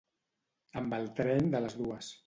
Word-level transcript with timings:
Amb 0.81 0.97
el 0.99 1.07
tren 1.21 1.55
de 1.57 1.65
les 1.67 1.81
dues. 1.85 2.15